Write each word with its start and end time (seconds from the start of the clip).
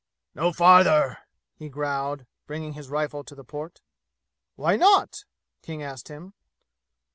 "No 0.33 0.51
farther!" 0.51 1.19
he 1.53 1.69
growled, 1.69 2.25
bringing 2.47 2.73
his 2.73 2.89
rifle 2.89 3.23
to 3.23 3.35
the 3.35 3.43
port. 3.43 3.81
"Why 4.55 4.75
not?" 4.75 5.25
King 5.61 5.83
asked 5.83 6.07
him. 6.07 6.33